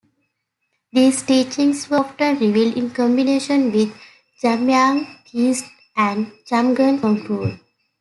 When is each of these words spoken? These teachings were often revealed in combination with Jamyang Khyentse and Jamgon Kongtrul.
These 0.91 1.21
teachings 1.21 1.87
were 1.87 1.97
often 1.97 2.39
revealed 2.39 2.75
in 2.75 2.89
combination 2.89 3.71
with 3.71 3.95
Jamyang 4.41 5.05
Khyentse 5.27 5.69
and 5.95 6.31
Jamgon 6.49 6.99
Kongtrul. 6.99 7.59